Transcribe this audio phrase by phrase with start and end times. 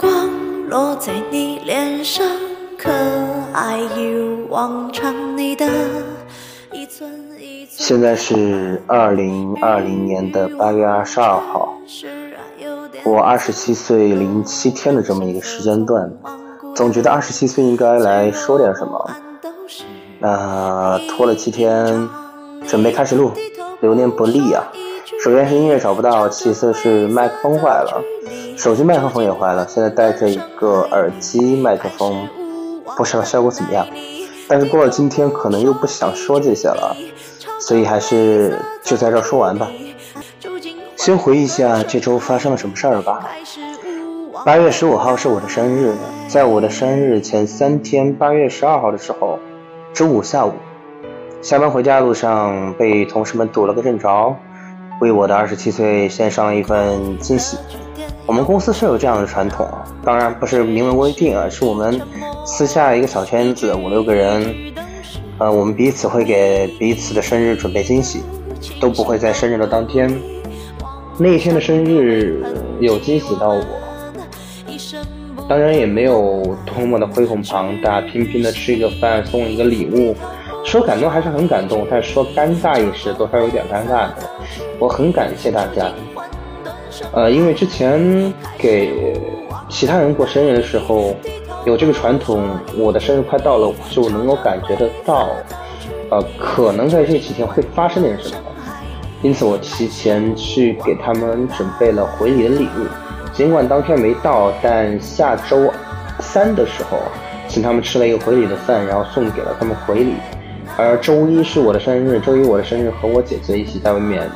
[0.00, 0.12] 光
[0.68, 2.24] 落在你脸上，
[2.78, 2.88] 可
[3.52, 5.36] 爱一如往常。
[5.36, 5.66] 你的
[6.70, 7.74] 一寸一寸。
[7.74, 11.76] 现在是二零二零年的八月二十二号，
[13.04, 16.08] 我二十七岁零七天的这么一个时间段，
[16.76, 19.10] 总觉得二十七岁应该来说点什么。
[20.20, 22.08] 那拖了七天，
[22.68, 23.32] 准备开始录，
[23.80, 24.62] 流年不利啊。
[25.24, 28.00] 首先是音乐找不到，其次是麦克风坏了，
[28.58, 29.64] 手机麦克风也坏了。
[29.68, 32.28] 现在戴着一个耳机麦克风，
[32.96, 33.86] 不知道效果怎么样。
[34.48, 36.96] 但是过了今天，可能又不想说这些了，
[37.60, 39.68] 所以还是就在这儿说完吧。
[40.96, 43.28] 先回忆一下这周发生了什么事儿吧。
[44.44, 45.94] 八月十五号是我的生日，
[46.26, 49.38] 在我的生日前三天，八月十二号的时候，
[49.94, 50.54] 周五下午，
[51.40, 54.34] 下班回家的路上被同事们堵了个正着。
[55.00, 57.56] 为我的二十七岁献上了一份惊喜。
[58.28, 59.66] 我们公司是有这样的传统，
[60.04, 61.98] 当然不是明文规定啊，是我们
[62.44, 64.54] 私下一个小圈子五六个人，
[65.38, 68.22] 呃，我们彼此会给彼此的生日准备惊喜，
[68.78, 70.14] 都不会在生日的当天。
[71.18, 72.44] 那一天的生日
[72.80, 73.64] 有惊喜到我，
[75.48, 80.14] 当然也没有多么的恢宏庞大，平平的吃一个饭，送一个礼物。
[80.66, 84.16] 说感动还是很感动，但说尴尬也是多少有点尴尬的。
[84.78, 85.90] 我很感谢大家，
[87.12, 89.14] 呃，因为之前给
[89.68, 91.14] 其他人过生日的时候
[91.64, 95.28] 有这个传统，我的生日快到了，我就能够感觉得到，
[96.10, 98.36] 呃，可能在这几天会发生点什么，
[99.22, 102.86] 因此我提前去给他们准备了回礼的礼物。
[103.32, 105.72] 尽管当天没到，但下周
[106.18, 106.98] 三的时候，
[107.46, 110.14] 请他们吃了一个回礼的饭，然后送给了他们回礼。
[110.76, 114.28] 而周一是我的生日，周一我的生日和我姐姐一起在外面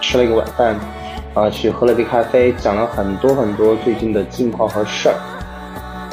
[0.00, 0.78] 吃了一个晚饭，
[1.38, 5.14] 啊，去喝了杯咖啡，讲了很多很多最近的近况和事儿。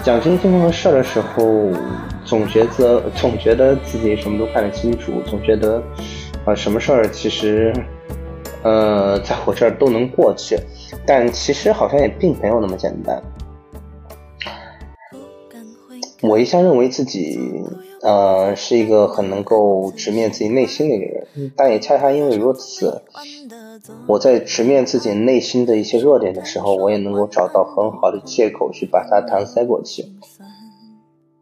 [0.04, 1.72] 讲这些近况和事儿的时候，
[2.24, 5.82] 总觉得总觉得自己什么都看得清楚，总觉得
[6.46, 7.74] 啊什么事儿其实
[8.62, 10.60] 呃在我这儿都能过去，
[11.08, 13.20] 但其实好像也并没有那么简单。
[16.22, 17.64] 我一向认为自己。
[18.06, 23.02] 呃，是一个很能够直面自己内心的一个人，但也恰恰因为如此，
[24.06, 30.06] 我在直面自己内心的一些弱点的时候，我也能够找到很好的借口去把它搪塞过去。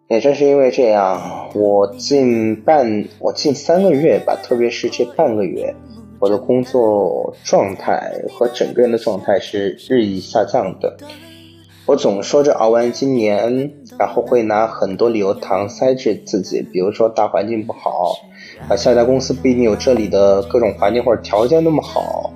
[0.07, 5.75] 也正是因为这样，我近半，我近三个月吧，特别是这半个月，
[6.19, 10.96] 我的工作状态和整个人的状态是日益下降的。
[11.85, 18.16] 我总说着熬完今年，然后会拿很多理由搪塞着自己，比如说大环境不好，
[18.69, 22.31] 啊，下家公司不一定有这里的各种环境或者条件那么好，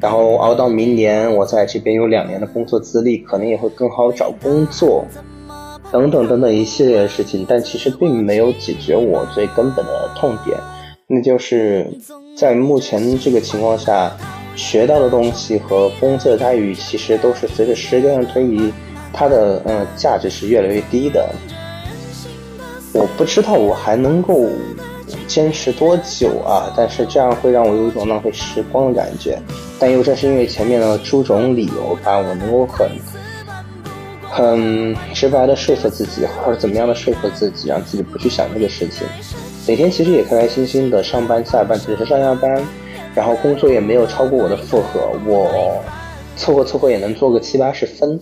[0.00, 5.04] 然后熬到明年，我在这边有两年的工作资历，可能也会更好找工作，
[5.92, 10.58] 等等等等一系列的事情，但其实并没有解决我最根本的痛点，
[11.06, 11.86] 那就是
[12.34, 14.10] 在目前这个情况下。
[14.58, 18.72] 学到的东西和工资的待遇，其实都是随着时间的推移，
[19.12, 21.26] 它的嗯价值是越来越低的。
[22.92, 24.48] 我不知道我还能够
[25.28, 26.72] 坚持多久啊！
[26.76, 29.40] 但是这样会让我有一种浪费时光的感觉。
[29.78, 32.90] 但又正是因为前面的诸种理由吧，我能够很
[34.28, 39.06] 很直白的说服自己，或者怎么样的说服自己，让自己不去想这个事情。
[39.68, 42.60] 每天其实也开开心心的上班下班，只是上下班。
[43.14, 45.82] 然后工作也没有超过我的负荷，我
[46.36, 48.18] 凑合凑合也能做个七八十分。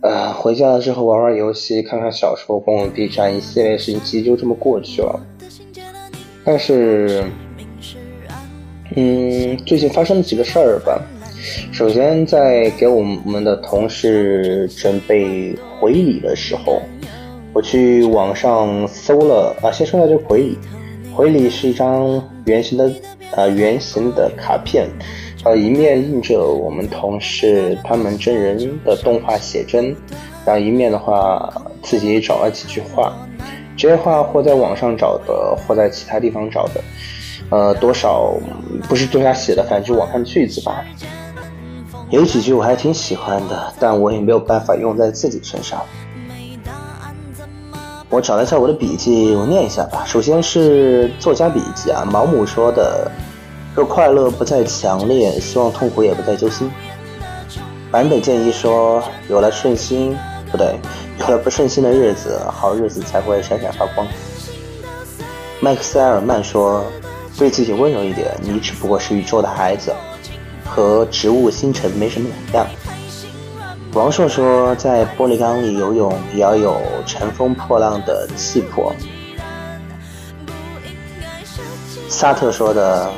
[0.00, 5.20] 呃，回家了之后玩玩游戏，看看小说，逛逛 B 站，一系列事情其实就这么过去了。
[6.44, 7.22] 但是，
[8.96, 11.00] 嗯，最近发生了几个事儿吧。
[11.72, 16.82] 首先，在给我们的同事准备回礼的时候，
[17.52, 20.58] 我去网上搜了啊，先说一下这个回礼。
[21.14, 22.90] 回礼是一张圆形的。
[23.32, 24.86] 呃，圆形的卡片，
[25.44, 29.94] 呃，一面印着我们同事他们真人的动画写真，
[30.44, 31.52] 然后一面的话
[31.82, 33.12] 自己找了几句话，
[33.76, 36.80] 这些话或在网上找的，或在其他地方找的，
[37.50, 38.34] 呃，多少
[38.88, 40.84] 不是作家写的，反正就网上句子吧。
[42.10, 45.82] 有几句我还挺喜欢的，但我也没有办法用在自己身上。
[48.12, 50.04] 我找了一下我的笔记，我念一下吧。
[50.06, 53.10] 首先是作家笔记啊，毛姆说的
[53.74, 56.70] ：“若快乐不再强烈，希望痛苦也不再揪心。”
[57.90, 60.14] 版本建议说：“有了顺心，
[60.50, 60.78] 不对，
[61.20, 64.06] 有了不顺心的日子，好日子才会闪闪发光。”
[65.58, 66.84] 麦克塞·尔曼说
[67.38, 69.90] ：“对自己温柔一点，你只不过是宇宙的孩子，
[70.66, 72.72] 和植物星辰没什么两样。”
[73.94, 78.90] 王朔说，在玻璃缸里游泳也要有乘风破浪的气魄。
[82.08, 83.12] 萨特说的，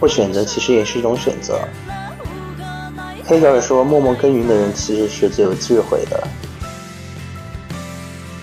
[0.00, 1.60] 不选择其实也是一种选择。
[3.26, 6.26] 黑格尔说，默默耕耘的人其实是最有智慧的。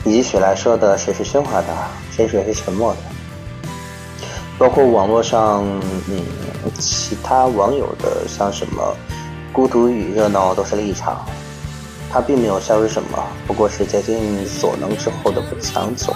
[0.05, 1.67] 以及雪莱说的，谁是喧哗的，
[2.11, 2.99] 谁是沉默的。
[4.59, 5.63] 包括网络上，
[6.07, 6.23] 嗯，
[6.77, 8.95] 其他网友的像什么
[9.51, 11.25] 孤独与热闹都是立场。
[12.11, 16.13] 他并没有消失什么，不过是竭尽所能之后的不强求。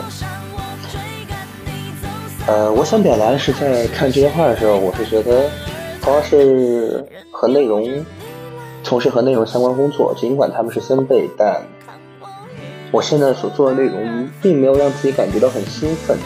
[2.47, 5.49] 呃，我想表达的是，在看这些话的时候，我是觉得，
[6.01, 8.05] 同样是和内容
[8.83, 11.65] 从事和内容相关工作，尽管他们是先辈，但
[12.91, 16.17] 我现在所做的内容并没有让自己感觉到很兴奋，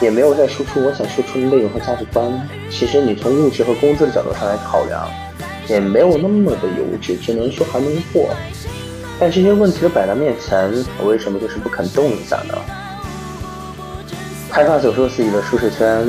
[0.00, 2.48] 也没有在输出我想输出的内容和价值观。
[2.70, 5.08] 其实你从物质和工资的角度上来考量，
[5.68, 8.30] 也没有那么的优质，只能说还能过。
[9.18, 12.54] 但这些问题都摆在面前，我为什么就是不肯动一下呢？
[14.50, 16.06] 害怕走出自己的舒适圈，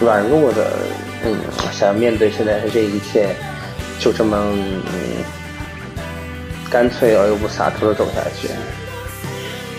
[0.00, 0.78] 软弱的，
[1.24, 1.36] 嗯，
[1.72, 3.34] 想面对现在的这一切，
[3.98, 4.84] 就这么嗯，
[6.70, 8.48] 干脆而又不洒脱的走下去。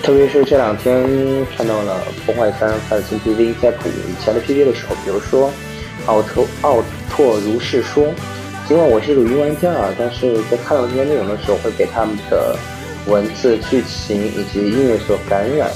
[0.03, 1.07] 特别是这两天
[1.55, 5.51] 看到了破坏三发的新 PV 在补以前的 PV 的时候，比如说
[6.05, 8.13] 奥特奥拓如是说。
[8.69, 12.55] 尽管我是个云玩家啊，但是在看到这些内容的时候，会被他们的
[13.07, 15.71] 文字、剧情以及音乐所感染。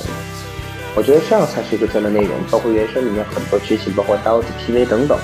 [0.96, 5.18] 我觉得这样才是一个真的内容，包括原声里面很多剧情，包括 l t PV 等等。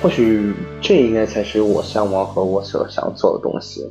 [0.00, 3.84] 或许这应该才是我向往和我所想做的东西。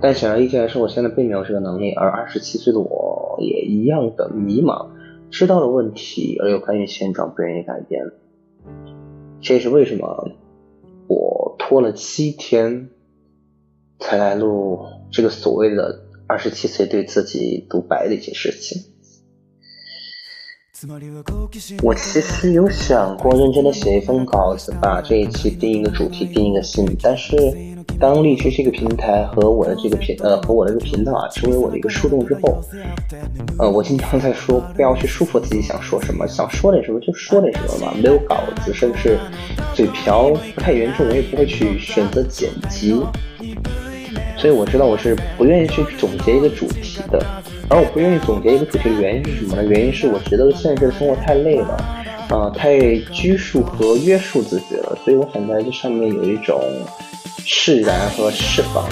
[0.00, 4.86] 但显而易见的是，我现在并没有这个能力，而二十七岁的我也一样的迷茫，
[5.30, 8.10] 知道了问题而又甘于现状，不愿意改变。
[9.40, 10.32] 这也是为什么
[11.06, 12.90] 我拖了七天
[13.98, 14.80] 才来录
[15.10, 18.82] 这个所谓的二十七岁对自己独白的一件事情。
[21.82, 27.36] 我其实有想过认真的写一封稿子，把这一期定一个主题，定一个信，但是。
[27.98, 32.62] 当荔枝这个平台和我的这个频呃和我的这个频道啊成为我的一个树洞之后，
[33.58, 39.18] 呃，我经常在说不要去束缚自己想说什么，想说点什么就说点什么吧，没有稿子，甚至
[39.74, 43.02] 嘴瓢不太严重，我也不会去选择剪辑。
[44.36, 47.20] 所以我知道我是不愿意去总结一个主题的，
[47.70, 49.64] 而我不愿意总结一个主题的原因是什么呢？
[49.64, 51.74] 原因是我觉得现在这个生活太累了，
[52.30, 52.78] 啊，太
[53.12, 56.60] 拘束和约束自己了，所以我想在这上面有一种。
[57.50, 58.86] 释然和释放，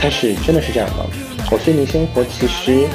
[0.00, 1.04] 但是真的是这样吗？
[1.50, 2.86] 我最近生活其实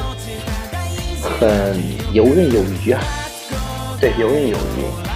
[1.21, 1.75] 很
[2.13, 3.03] 游刃有余啊，
[3.99, 5.06] 对，游刃有余，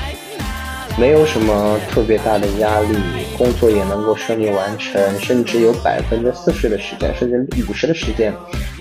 [1.00, 2.96] 没有什么特别大的压力，
[3.38, 8.32] 工作也能够顺利完成，甚至有百分之四十的时间，甚至五十的时间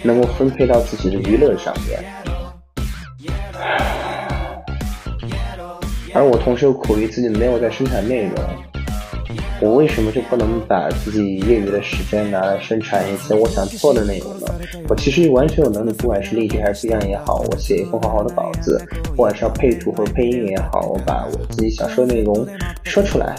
[0.03, 2.05] 能够分配到自己的娱乐上面，
[6.13, 8.35] 而我同时又苦于自己没有在生产内容。
[9.61, 14.47] 我为什么就不能把自己业余的时间拿来生产一些我想做的内容呢？
[14.89, 22.47] 我其实完全有能力，不管是励志还是 B 站也好，我写一封好好的稿子，不管是要配图或者配音也好，我把我自己想说的内容
[22.85, 23.37] 说出来。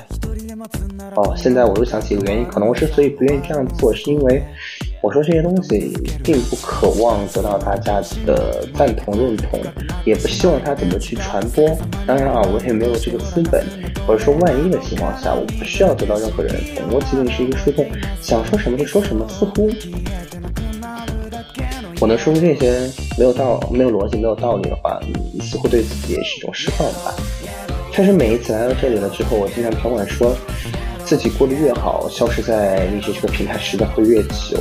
[1.15, 4.42] 哦，现在我又想起一个原因，可能我之所以不愿意这样做，是因为。
[5.02, 5.92] 我说这些东西
[6.24, 9.60] 并不渴望得到大家的赞同认同，
[10.06, 11.68] 也不希望它怎么去传播。
[12.06, 13.66] 当然啊，我也没有这个资本。
[14.06, 17.86] 或者说万一的情况下，我不需要得到任何人认同，我仅仅是一个树洞，
[18.22, 19.28] 想说什么就说什么。
[19.28, 19.70] 似乎
[22.00, 25.00] 我能说出这些没有道、没有逻辑、没有道理的话，
[25.42, 27.16] 似乎对自己也是一种释放吧。
[27.92, 30.36] 确实，每一次来到这里了之后，我经常调侃说。
[31.11, 34.57] 自己过得越好，消失在荔枝这个平台时间会越久。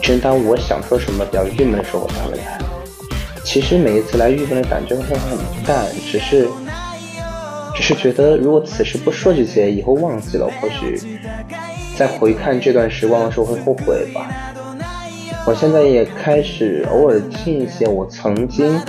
[0.00, 2.58] 真当我想说什么比较郁闷的时候，我才会来。
[3.42, 5.36] 其实每一次来，郁闷的感觉会很
[5.66, 6.48] 淡，只是，
[7.74, 11.18] 只是觉得如果此时不说这些，以后忘记了，或许
[11.96, 14.30] 在回看这段时光的时候会后悔吧。
[15.44, 18.80] 我现在也开始偶尔听一些我曾经。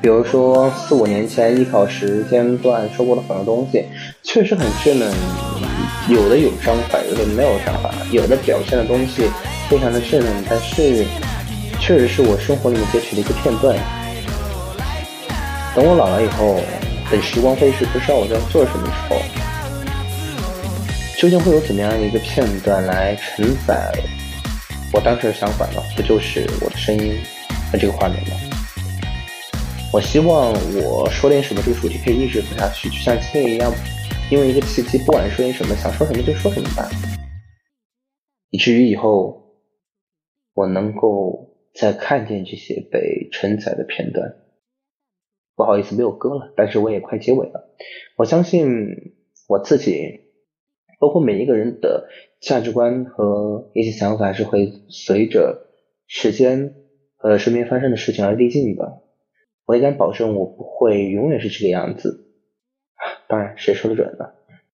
[0.00, 3.84] 比如说四五年前艺考时间段说过的很多东西，
[4.22, 5.12] 确实很稚嫩，
[6.08, 9.28] 有的有章法，有的没有章法，有的表现的东西
[9.68, 11.04] 非常的稚嫩，但是
[11.80, 13.76] 确实是我生活里面截取的一个片段。
[15.74, 16.60] 等我老了以后，
[17.10, 19.20] 等时光飞逝，不知道我在做什么时候，
[21.16, 23.92] 究竟会有怎么样的一个片段来承载
[24.92, 25.82] 我当时的想法呢？
[25.96, 27.18] 不就是我的声音
[27.72, 28.47] 和这个画面吗？
[29.90, 30.52] 我希望
[30.82, 33.72] 我说点什么，这个主题可以一直走下去，就像今天一样，
[34.30, 36.86] 因为一个契机，不管说点什么，想说什么就说什么吧，
[38.50, 39.56] 以至于以后
[40.52, 44.36] 我能够再看见这些被承载的片段。
[45.56, 47.74] 不好意思，没有歌了，但是我也快结尾了。
[48.16, 49.14] 我相信
[49.48, 50.20] 我自己，
[51.00, 52.10] 包括每一个人的
[52.42, 55.66] 价值观和一些想法，是会随着
[56.06, 56.74] 时间
[57.16, 59.07] 和身边发生的事情而递进的。
[59.68, 62.32] 我也敢保证，我不会永远是这个样子。
[63.28, 64.32] 当然，谁说的准呢？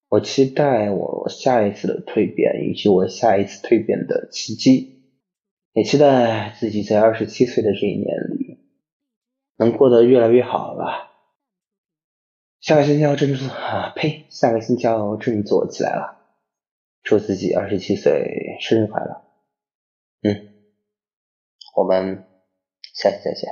[0.08, 5.02] 我期待我下一次的蜕变，以及我下一次蜕变的契机。
[5.72, 8.06] 也期待自己在二十七岁的这一年
[8.38, 8.60] 里，
[9.56, 11.10] 能过得越来越好吧。
[12.60, 13.92] 下个星期要振作啊！
[13.96, 16.20] 呸，下个星期要振作起来了。
[17.02, 19.24] 祝自己二十七岁生日快乐！
[20.22, 20.54] 嗯，
[21.76, 22.24] 我们
[22.94, 23.50] 下期再见。